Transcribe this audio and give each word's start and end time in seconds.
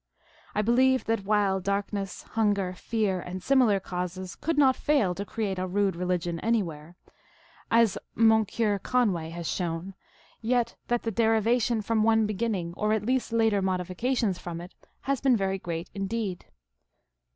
I 0.55 0.63
believe 0.63 1.05
that 1.05 1.25
while 1.25 1.59
darkness, 1.59 2.23
hunger, 2.31 2.73
fear, 2.73 3.19
and 3.19 3.43
similar 3.43 3.79
causes 3.79 4.35
could 4.35 4.57
not 4.57 4.75
fail 4.75 5.13
to 5.13 5.23
create 5.23 5.59
a 5.59 5.67
rude 5.67 5.95
religion 5.95 6.39
anywhere, 6.39 6.95
as 7.69 7.99
Moncure 8.15 8.79
Conway 8.79 9.29
has 9.29 9.47
shown, 9.47 9.93
yet 10.41 10.75
that 10.87 11.03
the 11.03 11.11
derivation 11.11 11.83
from 11.83 12.01
one 12.01 12.25
beginning, 12.25 12.73
or 12.75 12.93
at 12.93 13.05
least 13.05 13.31
later 13.31 13.61
modifications 13.61 14.39
from 14.39 14.59
it, 14.59 14.73
has 15.01 15.21
been 15.21 15.37
very 15.37 15.59
great 15.59 15.91
indeed. 15.93 16.45